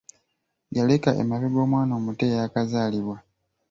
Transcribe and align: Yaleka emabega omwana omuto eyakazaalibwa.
Yaleka 0.75 1.09
emabega 1.21 1.59
omwana 1.65 1.91
omuto 1.99 2.23
eyakazaalibwa. 2.29 3.15